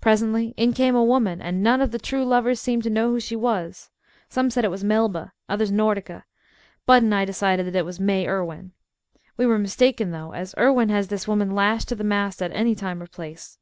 [0.00, 3.20] Presently in came a woman, and none of the true lovers seemed to know who
[3.20, 3.90] she was.
[4.26, 6.24] Some said it was Melba, others Nordica.
[6.86, 8.72] Bud and I decided that it was May Irwin.
[9.36, 12.74] We were mistaken, though, as Irwin has this woman lashed to the mast at any
[12.74, 13.58] time or place.